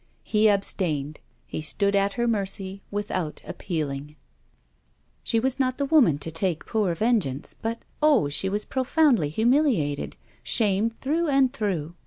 [0.23, 4.15] He abstained; he stood at her mercy without appealing.
[5.21, 7.53] She was not the woman to take poor vengeance.
[7.61, 8.27] But, Oh!
[8.27, 11.93] she was profoundly humiliated, shamed through and through.